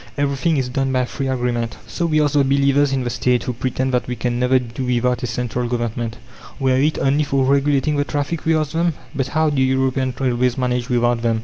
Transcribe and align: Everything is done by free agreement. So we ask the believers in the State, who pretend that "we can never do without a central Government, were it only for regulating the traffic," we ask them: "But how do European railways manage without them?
Everything 0.17 0.57
is 0.57 0.67
done 0.67 0.91
by 0.91 1.05
free 1.05 1.27
agreement. 1.27 1.77
So 1.85 2.07
we 2.07 2.19
ask 2.23 2.33
the 2.33 2.43
believers 2.43 2.91
in 2.91 3.03
the 3.03 3.11
State, 3.11 3.43
who 3.43 3.53
pretend 3.53 3.93
that 3.93 4.07
"we 4.07 4.15
can 4.15 4.39
never 4.39 4.57
do 4.57 4.83
without 4.83 5.21
a 5.21 5.27
central 5.27 5.67
Government, 5.69 6.17
were 6.59 6.79
it 6.81 6.97
only 6.97 7.23
for 7.23 7.45
regulating 7.45 7.97
the 7.97 8.03
traffic," 8.03 8.43
we 8.43 8.55
ask 8.57 8.71
them: 8.71 8.93
"But 9.13 9.27
how 9.27 9.51
do 9.51 9.61
European 9.61 10.15
railways 10.19 10.57
manage 10.57 10.89
without 10.89 11.21
them? 11.21 11.39